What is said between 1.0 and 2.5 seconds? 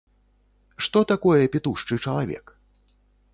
такое пітушчы чалавек?